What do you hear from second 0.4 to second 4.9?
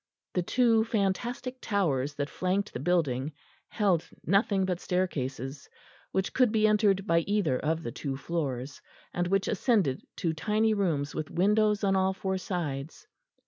two fantastic towers that flanked the building held nothing but